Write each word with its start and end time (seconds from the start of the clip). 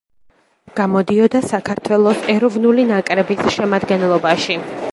გამოდიოდა 0.79 1.41
საქართველოს 1.51 2.23
ეროვნული 2.35 2.85
ნაკრების 2.93 3.45
შემადგენლობაში. 3.57 4.57